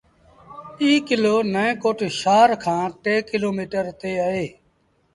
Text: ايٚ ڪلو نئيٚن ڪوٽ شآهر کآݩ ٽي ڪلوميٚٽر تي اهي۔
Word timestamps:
ايٚ 0.81 1.03
ڪلو 1.07 1.35
نئيٚن 1.53 1.79
ڪوٽ 1.83 1.99
شآهر 2.21 2.49
کآݩ 2.63 2.93
ٽي 3.03 3.15
ڪلوميٚٽر 3.29 3.85
تي 3.99 4.11
اهي۔ 4.25 4.47